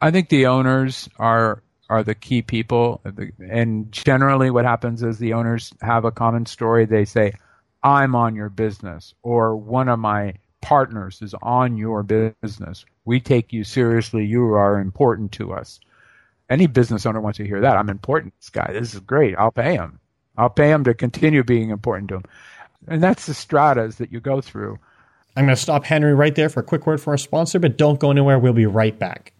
[0.00, 3.00] I think the owners are are the key people,
[3.38, 6.84] and generally, what happens is the owners have a common story.
[6.84, 7.32] They say,
[7.82, 12.84] "I'm on your business," or "One of my partners is on your business.
[13.04, 14.24] We take you seriously.
[14.24, 15.80] You are important to us."
[16.50, 17.76] Any business owner wants to hear that.
[17.76, 18.34] I'm important.
[18.40, 18.72] This guy.
[18.72, 19.36] This is great.
[19.36, 20.00] I'll pay him.
[20.38, 22.24] I'll pay him to continue being important to him.
[22.86, 24.78] And that's the stratas that you go through.
[25.36, 27.76] I'm going to stop Henry right there for a quick word for our sponsor, but
[27.76, 28.38] don't go anywhere.
[28.38, 29.32] We'll be right back.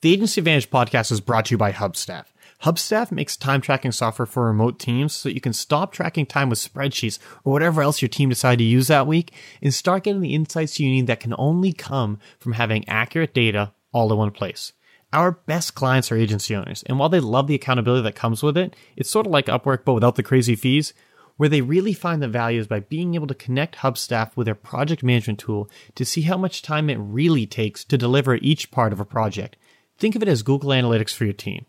[0.00, 2.26] The Agency Advantage podcast is brought to you by Hubstaff.
[2.64, 6.58] Hubstaff makes time tracking software for remote teams so you can stop tracking time with
[6.58, 10.34] spreadsheets or whatever else your team decided to use that week and start getting the
[10.34, 14.72] insights you need that can only come from having accurate data all in one place.
[15.12, 18.58] Our best clients are agency owners, and while they love the accountability that comes with
[18.58, 20.92] it, it's sort of like Upwork but without the crazy fees.
[21.36, 24.56] Where they really find the value is by being able to connect Hubstaff with their
[24.56, 28.92] project management tool to see how much time it really takes to deliver each part
[28.92, 29.56] of a project.
[29.98, 31.64] Think of it as Google Analytics for your team.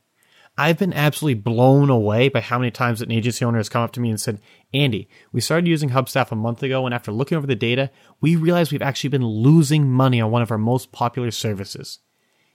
[0.60, 3.94] I've been absolutely blown away by how many times an agency owner has come up
[3.94, 4.42] to me and said,
[4.74, 8.36] Andy, we started using Hubstaff a month ago, and after looking over the data, we
[8.36, 12.00] realized we've actually been losing money on one of our most popular services.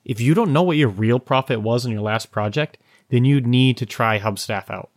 [0.04, 2.76] If you don't know what your real profit was in your last project,
[3.08, 4.90] then you need to try Hubstaff out.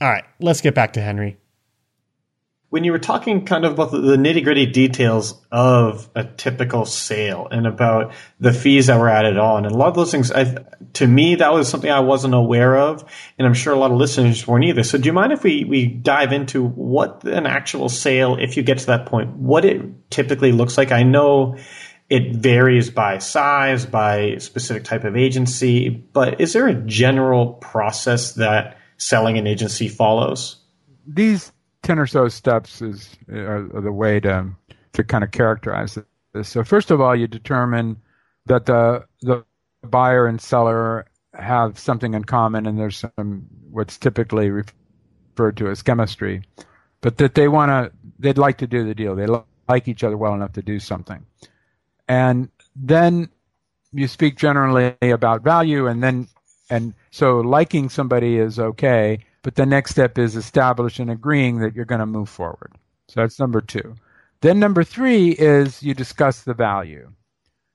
[0.00, 1.36] All right, let's get back to Henry.
[2.76, 7.48] When you were talking kind of about the nitty gritty details of a typical sale
[7.50, 10.62] and about the fees that were added on, and a lot of those things, I,
[10.92, 13.96] to me, that was something I wasn't aware of, and I'm sure a lot of
[13.96, 14.82] listeners weren't either.
[14.82, 18.62] So, do you mind if we, we dive into what an actual sale, if you
[18.62, 20.92] get to that point, what it typically looks like?
[20.92, 21.56] I know
[22.10, 28.34] it varies by size, by specific type of agency, but is there a general process
[28.34, 30.56] that selling an agency follows?
[31.06, 34.50] These 10 or so steps is are, the way to
[34.92, 35.98] to kind of characterize
[36.32, 36.48] this.
[36.48, 37.96] So first of all, you determine
[38.46, 39.44] that the the
[39.82, 45.82] buyer and seller have something in common, and there's some what's typically referred to as
[45.82, 46.42] chemistry,
[47.00, 49.14] but that they want to they'd like to do the deal.
[49.14, 49.26] They
[49.68, 51.24] like each other well enough to do something,
[52.08, 53.28] and then
[53.92, 56.28] you speak generally about value, and then
[56.70, 61.72] and so liking somebody is okay but the next step is establishing and agreeing that
[61.72, 62.72] you're going to move forward.
[63.06, 63.94] So that's number two.
[64.40, 67.12] Then number three is you discuss the value.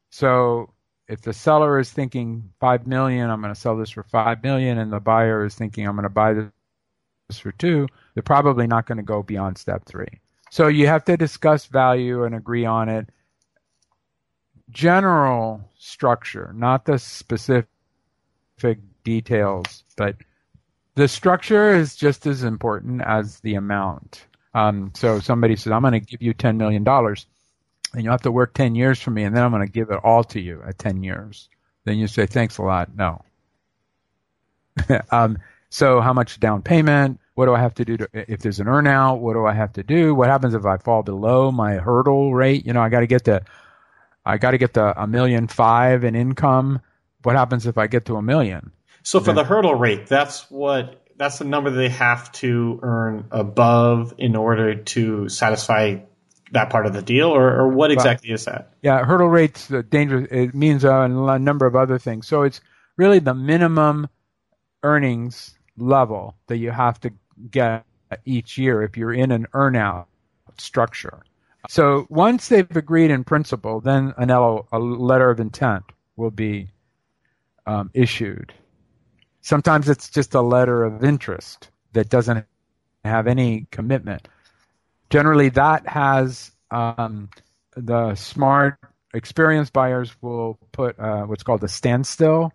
[0.10, 0.74] So
[1.08, 4.80] if the seller is thinking five million, I'm going to sell this for five million,
[4.80, 8.86] and the buyer is thinking I'm going to buy this for two, they're probably not
[8.86, 10.20] going to go beyond step three.
[10.50, 13.08] So you have to discuss value and agree on it.
[14.72, 17.70] General structure, not the specific
[19.06, 20.18] details, but
[20.96, 24.26] the structure is just as important as the amount.
[24.54, 28.32] Um, so somebody says, I'm going to give you $10 million and you have to
[28.32, 30.62] work 10 years for me and then I'm going to give it all to you
[30.68, 31.50] at 10 years.
[31.86, 32.94] Then you say, thanks a lot.
[32.96, 33.24] No.
[35.12, 35.38] um,
[35.70, 37.20] so how much down payment?
[37.36, 39.20] What do I have to do to, if there's an earnout?
[39.20, 40.14] What do I have to do?
[40.14, 42.66] What happens if I fall below my hurdle rate?
[42.66, 43.42] You know, I got to get the,
[44.26, 46.82] I got to get the a million five in income.
[47.24, 48.72] What happens if I get to a million?
[49.04, 53.26] So for the hurdle rate, that's what that's the number that they have to earn
[53.32, 56.00] above in order to satisfy
[56.52, 58.74] that part of the deal, or, or what exactly is that?
[58.82, 60.28] Yeah, hurdle rate's dangerous.
[60.32, 62.28] It means a number of other things.
[62.28, 62.60] So it's
[62.98, 64.10] really the minimum
[64.84, 67.14] earnings level that you have to
[67.50, 67.86] get
[68.26, 70.08] each year if you're in an earnout
[70.58, 71.24] structure.
[71.70, 75.84] So once they've agreed in principle, then an LOI, a letter of intent
[76.16, 76.70] will be
[77.66, 78.54] um, issued.
[79.42, 82.46] Sometimes it's just a letter of interest that doesn't
[83.04, 84.28] have any commitment.
[85.10, 87.30] Generally, that has um,
[87.76, 88.78] the smart,
[89.14, 92.54] experienced buyers will put uh, what's called a standstill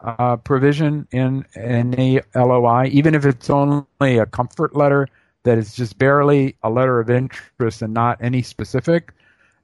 [0.00, 5.08] uh, provision in any LOI, even if it's only a comfort letter
[5.44, 9.12] that is just barely a letter of interest and not any specific.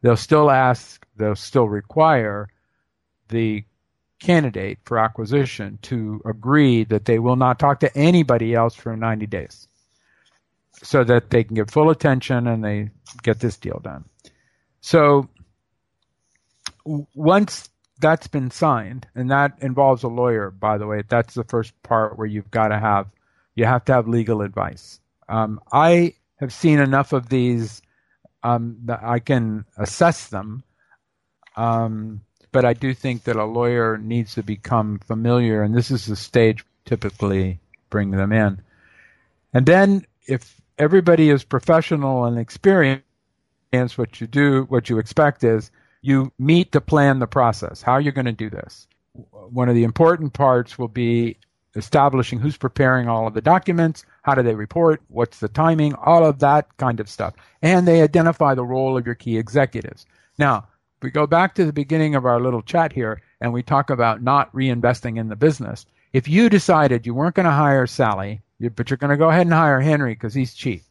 [0.02, 2.48] They'll still ask, they'll still require
[3.28, 3.64] the
[4.20, 9.26] candidate for acquisition to agree that they will not talk to anybody else for 90
[9.26, 9.66] days
[10.82, 12.90] so that they can get full attention and they
[13.22, 14.04] get this deal done.
[14.80, 15.28] So
[17.14, 21.80] once that's been signed, and that involves a lawyer, by the way, that's the first
[21.82, 23.06] part where you've got to have
[23.54, 25.00] you have to have legal advice.
[25.28, 27.82] Um, I have seen enough of these
[28.42, 30.62] um, that I can assess them.
[31.56, 36.06] Um, but I do think that a lawyer needs to become familiar, and this is
[36.06, 37.60] the stage typically
[37.90, 38.60] bring them in.
[39.52, 43.04] And then if everybody is professional and experienced,
[43.72, 45.70] what you do, what you expect is
[46.02, 47.82] you meet to plan the process.
[47.82, 48.86] How are you going to do this?
[49.12, 51.36] One of the important parts will be
[51.76, 56.26] establishing who's preparing all of the documents, how do they report, what's the timing, all
[56.26, 57.34] of that kind of stuff.
[57.62, 60.06] And they identify the role of your key executives.
[60.38, 60.66] Now,
[61.02, 64.22] we go back to the beginning of our little chat here and we talk about
[64.22, 65.86] not reinvesting in the business.
[66.12, 68.40] If you decided you weren't going to hire Sally,
[68.74, 70.82] but you're going to go ahead and hire Henry because he's cheap,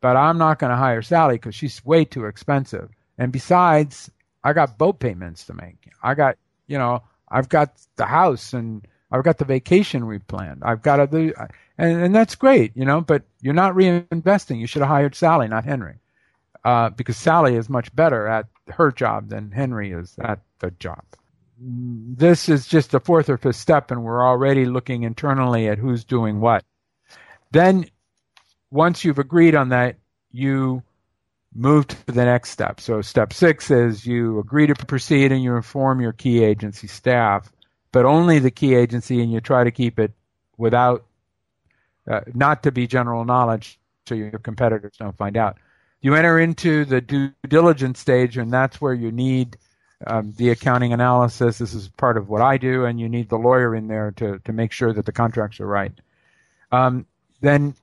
[0.00, 2.90] but I'm not going to hire Sally because she's way too expensive.
[3.18, 4.10] And besides,
[4.44, 5.90] I got boat payments to make.
[6.02, 6.36] I got,
[6.66, 10.62] you know, I've got the house and I've got the vacation we planned.
[10.64, 11.32] I've got do,
[11.78, 14.60] and, and that's great, you know, but you're not reinvesting.
[14.60, 15.96] You should have hired Sally, not Henry,
[16.64, 21.02] uh, because Sally is much better at her job than Henry is at the job.
[21.62, 26.04] This is just the fourth or fifth step, and we're already looking internally at who's
[26.04, 26.64] doing what.
[27.50, 27.86] Then,
[28.70, 29.96] once you've agreed on that,
[30.30, 30.82] you
[31.54, 32.80] move to the next step.
[32.80, 37.52] So, step six is you agree to proceed and you inform your key agency staff,
[37.92, 40.12] but only the key agency, and you try to keep it
[40.56, 41.04] without,
[42.10, 45.58] uh, not to be general knowledge so your competitors don't find out.
[46.02, 49.58] You enter into the due diligence stage, and that's where you need
[50.06, 51.58] um, the accounting analysis.
[51.58, 54.38] This is part of what I do, and you need the lawyer in there to,
[54.40, 55.92] to make sure that the contracts are right.
[56.72, 57.06] Um,
[57.40, 57.74] then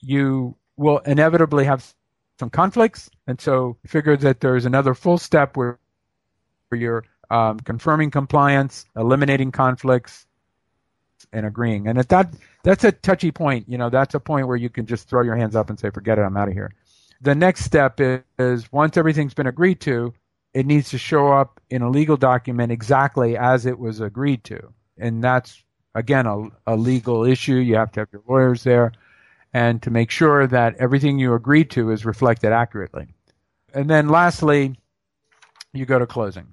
[0.00, 1.94] you will inevitably have
[2.38, 5.78] some conflicts, and so figure that there's another full step where,
[6.68, 10.26] where you're um, confirming compliance, eliminating conflicts,
[11.32, 11.88] and agreeing.
[11.88, 13.68] And at that, that's a touchy point.
[13.68, 15.90] You know, that's a point where you can just throw your hands up and say,
[15.90, 16.72] "Forget it, I'm out of here."
[17.20, 20.12] The next step is, is once everything's been agreed to,
[20.54, 24.72] it needs to show up in a legal document exactly as it was agreed to,
[24.98, 25.62] and that's
[25.94, 27.54] again a, a legal issue.
[27.56, 28.92] You have to have your lawyers there
[29.54, 33.06] and to make sure that everything you agreed to is reflected accurately.
[33.74, 34.74] And then lastly,
[35.72, 36.52] you go to closing.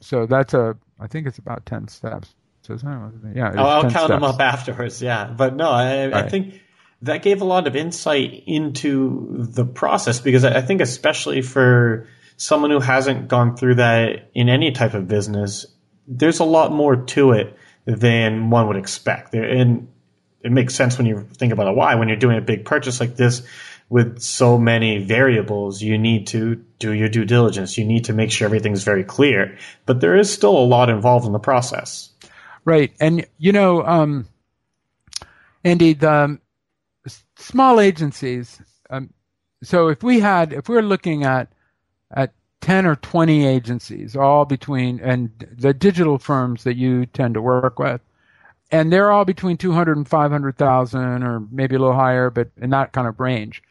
[0.00, 2.34] So that's a, I think it's about 10 steps.
[2.66, 4.08] So yeah, I'll, I'll count steps.
[4.08, 5.00] them up afterwards.
[5.00, 5.26] Yeah.
[5.26, 6.14] But no, I, right.
[6.24, 6.60] I, think
[7.02, 12.70] that gave a lot of insight into the process because I think especially for someone
[12.70, 15.66] who hasn't gone through that in any type of business,
[16.06, 19.34] there's a lot more to it than one would expect.
[19.34, 19.88] And
[20.42, 21.94] it makes sense when you think about a why.
[21.94, 23.42] When you're doing a big purchase like this
[23.88, 27.78] with so many variables, you need to do your due diligence.
[27.78, 29.56] You need to make sure everything's very clear.
[29.86, 32.10] But there is still a lot involved in the process.
[32.66, 32.92] Right.
[33.00, 34.26] And, you know, um,
[35.64, 36.38] Andy, the
[37.36, 39.10] small agencies, um,
[39.62, 41.48] so if we had, if we we're looking at,
[42.10, 47.40] at 10 or 20 agencies, all between, and the digital firms that you tend to
[47.40, 48.00] work with,
[48.72, 52.92] and they're all between 200 and 500,000 or maybe a little higher, but in that
[52.92, 53.62] kind of range.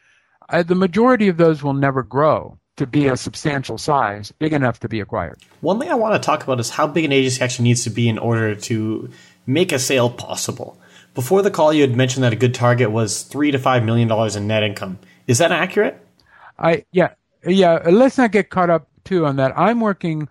[0.48, 4.80] Uh, the majority of those will never grow to be a substantial size, big enough
[4.80, 5.38] to be acquired.
[5.60, 7.90] One thing I want to talk about is how big an agency actually needs to
[7.90, 9.10] be in order to
[9.46, 10.78] make a sale possible.
[11.14, 14.08] Before the call, you had mentioned that a good target was three to five million
[14.08, 14.98] dollars in net income.
[15.26, 15.98] Is that accurate?
[16.58, 17.14] I yeah
[17.46, 17.80] yeah.
[17.90, 19.58] Let's not get caught up too on that.
[19.58, 20.28] I'm working.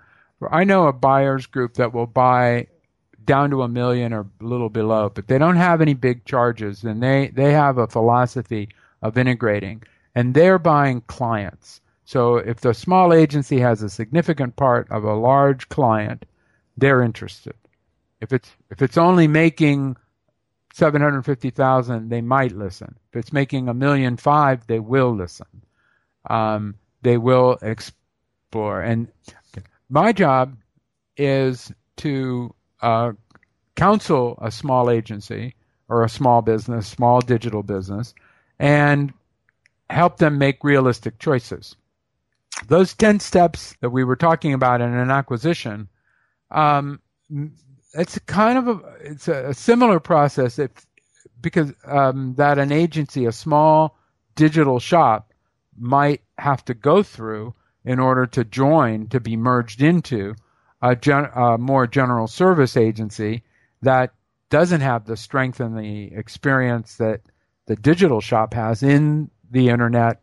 [0.51, 2.67] I know a buyers group that will buy
[3.25, 6.83] down to a million or a little below, but they don't have any big charges,
[6.83, 8.69] and they they have a philosophy
[9.01, 9.81] of integrating,
[10.13, 11.81] and they're buying clients.
[12.05, 16.25] So if the small agency has a significant part of a large client,
[16.77, 17.55] they're interested.
[18.21, 19.97] If it's if it's only making
[20.73, 22.95] seven hundred fifty thousand, they might listen.
[23.09, 25.47] If it's making a million five, they will listen.
[26.29, 28.81] Um, they will explore.
[28.81, 29.07] And
[29.89, 30.57] my job
[31.17, 33.13] is to uh,
[33.75, 35.55] counsel a small agency
[35.89, 38.13] or a small business, small digital business,
[38.59, 39.13] and
[39.89, 41.75] help them make realistic choices.
[42.67, 45.89] Those 10 steps that we were talking about in an acquisition,
[46.51, 46.99] um,
[47.93, 50.59] it's kind of a, it's a, similar process.
[50.59, 50.71] If,
[51.41, 53.97] because um, that an agency, a small
[54.35, 55.33] digital shop,
[55.77, 60.35] might have to go through in order to join, to be merged into
[60.81, 63.43] a, gen, a more general service agency
[63.81, 64.13] that
[64.49, 67.21] doesn't have the strength and the experience that
[67.65, 70.21] the digital shop has in the internet,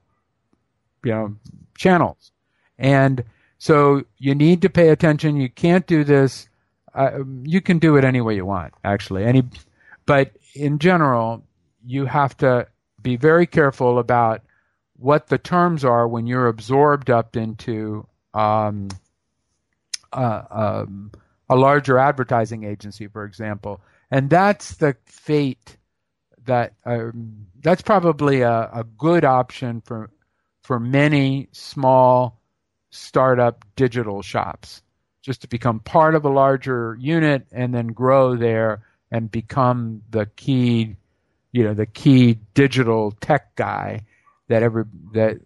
[1.05, 1.37] you know,
[1.77, 2.33] channels.
[2.79, 3.25] And
[3.59, 5.37] so you need to pay attention.
[5.37, 6.49] You can't do this.
[6.95, 9.25] Uh, you can do it any way you want, actually.
[9.25, 9.45] Any,
[10.05, 11.43] but in general,
[11.85, 12.67] you have to
[13.01, 14.43] be very careful about
[14.97, 18.89] what the terms are when you're absorbed up into um,
[20.13, 21.11] uh, um,
[21.49, 23.81] a larger advertising agency, for example.
[24.11, 25.77] And that's the fate
[26.45, 30.11] that um, that's probably a, a good option for
[30.63, 32.41] for many small
[32.91, 34.83] startup digital shops
[35.23, 40.27] just to become part of a larger unit and then grow there and become the
[40.37, 40.97] key
[41.53, 44.01] you know the key digital tech guy
[44.49, 45.39] that every that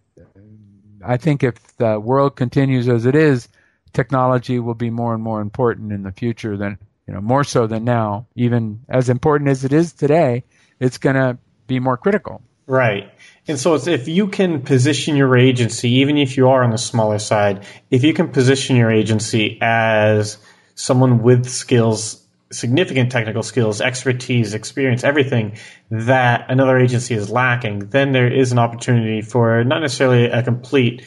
[1.05, 3.47] I think if the world continues as it is
[3.93, 7.67] technology will be more and more important in the future than you know more so
[7.67, 8.27] than now.
[8.35, 10.43] Even as important as it is today
[10.79, 11.37] it's going to
[11.67, 13.09] be more critical Right.
[13.47, 17.17] And so if you can position your agency, even if you are on the smaller
[17.17, 20.37] side, if you can position your agency as
[20.75, 25.57] someone with skills, significant technical skills, expertise, experience, everything
[25.89, 31.03] that another agency is lacking, then there is an opportunity for not necessarily a complete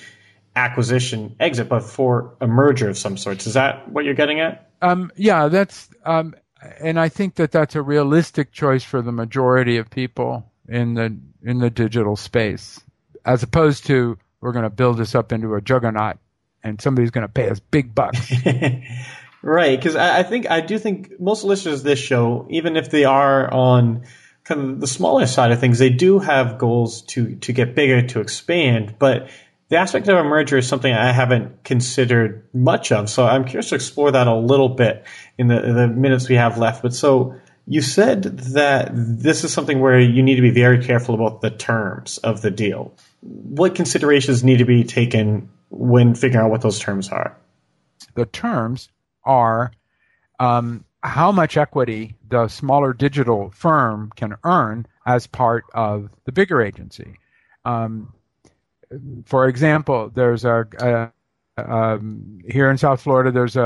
[0.57, 3.47] acquisition exit, but for a merger of some sorts.
[3.47, 4.71] Is that what you're getting at?
[4.81, 6.35] Um, yeah, that's, um,
[6.81, 11.19] and I think that that's a realistic choice for the majority of people in the
[11.43, 12.81] in the digital space,
[13.25, 16.19] as opposed to we're going to build this up into a juggernaut,
[16.63, 18.33] and somebody's going to pay us big bucks.
[19.43, 22.91] right, because I, I think I do think most listeners of this show, even if
[22.91, 24.05] they are on
[24.45, 28.07] kind of the smaller side of things, they do have goals to to get bigger,
[28.09, 29.29] to expand, but
[29.71, 33.09] the aspect of a merger is something I haven't considered much of.
[33.09, 35.07] So I'm curious to explore that a little bit
[35.39, 36.83] in the, the minutes we have left.
[36.83, 37.37] But so
[37.71, 41.53] you said that this is something where you need to be very careful about the
[41.53, 42.93] terms of the deal.
[43.21, 47.37] What considerations need to be taken when figuring out what those terms are?
[48.17, 48.89] The terms
[49.23, 49.71] are
[50.41, 56.61] um, how much equity the smaller digital firm can earn as part of the bigger
[56.61, 57.21] agency.
[57.65, 58.13] Um,
[59.27, 61.13] for example, there's a, a
[61.57, 63.63] um, here in South Florida, there's a,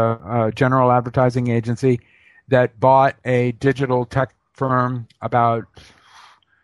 [0.49, 2.01] a, general advertising agency
[2.49, 5.65] that bought a digital tech firm about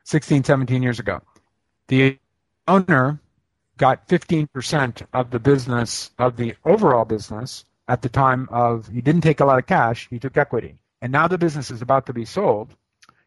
[0.04, 1.20] 16, 17 years ago.
[1.88, 2.18] The
[2.66, 3.20] owner
[3.76, 9.22] got 15% of the business, of the overall business at the time of, he didn't
[9.22, 10.76] take a lot of cash, he took equity.
[11.02, 12.74] And now the business is about to be sold.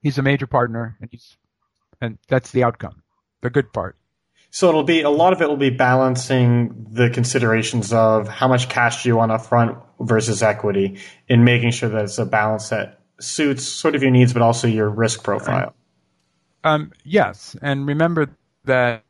[0.02, 1.38] He's a major partner and he's,
[2.00, 3.02] and that's the outcome,
[3.42, 3.98] the good part.
[4.56, 8.70] So it'll be a lot of it will be balancing the considerations of how much
[8.70, 12.70] cash do you want up front versus equity and making sure that it's a balance
[12.70, 15.74] that suits sort of your needs but also your risk profile.
[16.64, 18.30] Um, yes, and remember
[18.66, 19.04] that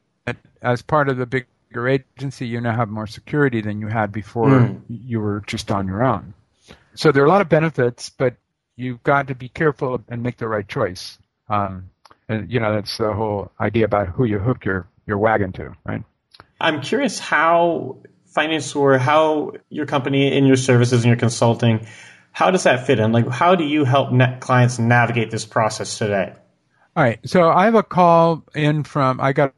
[0.62, 4.48] as part of the bigger agency, you now have more security than you had before
[4.48, 4.82] mm.
[4.88, 6.34] you were just on your own.
[6.96, 8.38] So there are a lot of benefits, but
[8.78, 11.18] you've got to be careful and make the right choice.
[11.50, 11.90] Um,
[12.30, 15.74] and you know that's the whole idea about who you hook your your wagon to,
[15.86, 16.04] right?
[16.60, 17.98] I'm curious how
[18.34, 21.86] Finansure how your company and your services and your consulting,
[22.32, 23.12] how does that fit in?
[23.12, 26.34] Like, how do you help net clients navigate this process today?
[26.96, 27.20] All right.
[27.26, 29.54] So I have a call in from, I got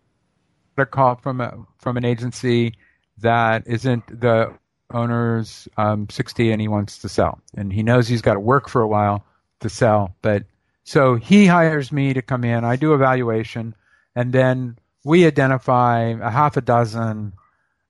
[0.78, 2.74] a call from a, from an agency
[3.20, 4.54] that isn't the
[4.94, 7.40] owner's um, 60 and he wants to sell.
[7.56, 9.26] And he knows he's got to work for a while
[9.62, 10.16] to sell.
[10.22, 10.44] But
[10.84, 12.66] so he hires me to come in.
[12.66, 13.74] I do evaluation
[14.16, 17.32] and then we identify a half a dozen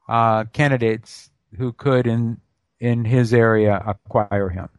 [0.07, 2.39] uh, candidates who could, in
[2.79, 4.69] in his area, acquire him.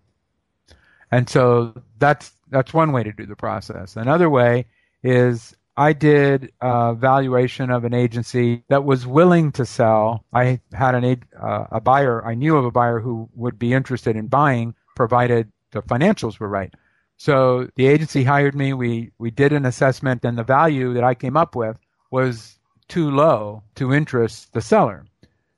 [1.10, 3.96] And so that's that's one way to do the process.
[3.96, 4.66] Another way
[5.02, 10.24] is I did a valuation of an agency that was willing to sell.
[10.32, 12.24] I had an uh, a buyer.
[12.24, 16.48] I knew of a buyer who would be interested in buying, provided the financials were
[16.48, 16.72] right.
[17.16, 18.74] So the agency hired me.
[18.74, 21.78] We we did an assessment, and the value that I came up with
[22.16, 22.58] was
[22.88, 25.04] too low to interest the seller.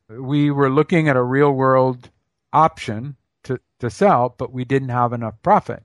[0.09, 2.11] We were looking at a real world
[2.53, 5.85] option to, to sell, but we didn't have enough profit.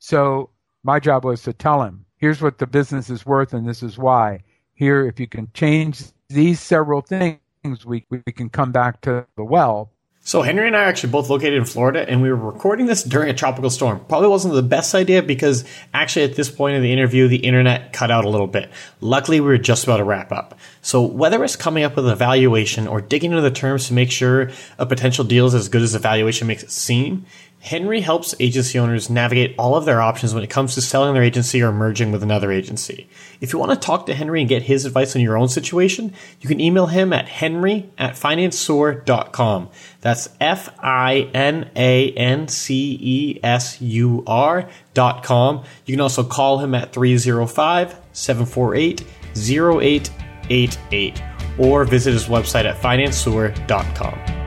[0.00, 0.50] So
[0.84, 3.96] my job was to tell him, here's what the business is worth and this is
[3.96, 4.40] why.
[4.74, 9.44] Here, if you can change these several things, we, we can come back to the
[9.44, 9.92] well
[10.24, 13.02] so Henry and I are actually both located in Florida, and we were recording this
[13.02, 14.04] during a tropical storm.
[14.08, 17.92] Probably wasn't the best idea because actually at this point in the interview, the internet
[17.92, 18.70] cut out a little bit.
[19.00, 20.56] Luckily, we were just about to wrap up.
[20.80, 24.12] So whether it's coming up with a valuation or digging into the terms to make
[24.12, 27.26] sure a potential deal is as good as the valuation makes it seem,
[27.62, 31.22] Henry helps agency owners navigate all of their options when it comes to selling their
[31.22, 33.08] agency or merging with another agency.
[33.40, 36.12] If you want to talk to Henry and get his advice on your own situation,
[36.40, 39.68] you can email him at henry at financesur.com.
[40.00, 45.62] That's F I N A N C E S U R dot com.
[45.86, 49.04] You can also call him at 305 748
[49.36, 51.22] 0888
[51.58, 54.41] or visit his website at financesur.com.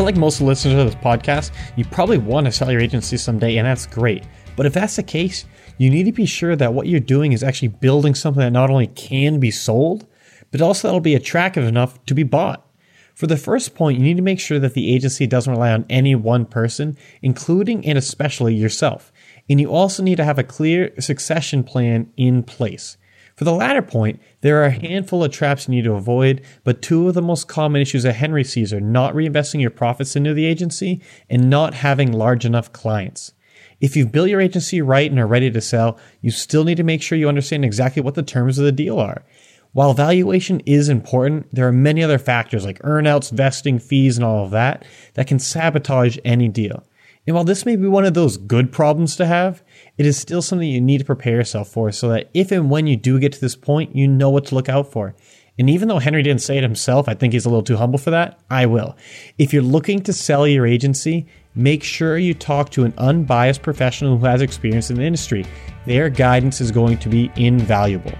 [0.00, 3.58] feel like most listeners of this podcast, you probably want to sell your agency someday,
[3.58, 4.24] and that's great.
[4.56, 5.44] But if that's the case,
[5.76, 8.70] you need to be sure that what you're doing is actually building something that not
[8.70, 10.06] only can be sold,
[10.52, 12.66] but also that'll be attractive enough to be bought.
[13.14, 15.84] For the first point, you need to make sure that the agency doesn't rely on
[15.90, 19.12] any one person, including and especially yourself.
[19.50, 22.96] And you also need to have a clear succession plan in place.
[23.40, 26.82] For the latter point, there are a handful of traps you need to avoid, but
[26.82, 30.34] two of the most common issues that Henry sees are not reinvesting your profits into
[30.34, 33.32] the agency and not having large enough clients.
[33.80, 36.82] If you've built your agency right and are ready to sell, you still need to
[36.82, 39.24] make sure you understand exactly what the terms of the deal are.
[39.72, 44.44] While valuation is important, there are many other factors like earnouts, vesting, fees, and all
[44.44, 44.84] of that
[45.14, 46.84] that can sabotage any deal.
[47.26, 49.62] And while this may be one of those good problems to have,
[50.00, 52.86] it is still something you need to prepare yourself for so that if and when
[52.86, 55.14] you do get to this point, you know what to look out for.
[55.58, 57.98] And even though Henry didn't say it himself, I think he's a little too humble
[57.98, 58.40] for that.
[58.48, 58.96] I will.
[59.36, 64.16] If you're looking to sell your agency, make sure you talk to an unbiased professional
[64.16, 65.44] who has experience in the industry.
[65.84, 68.14] Their guidance is going to be invaluable.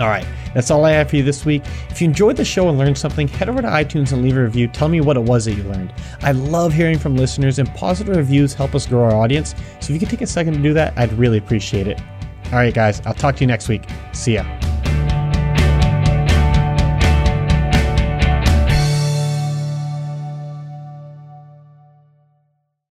[0.00, 1.62] All right, that's all I have for you this week.
[1.88, 4.42] If you enjoyed the show and learned something, head over to iTunes and leave a
[4.42, 4.66] review.
[4.66, 5.94] Tell me what it was that you learned.
[6.20, 9.54] I love hearing from listeners, and positive reviews help us grow our audience.
[9.80, 12.00] So if you could take a second to do that, I'd really appreciate it.
[12.46, 13.84] All right, guys, I'll talk to you next week.
[14.12, 14.73] See ya.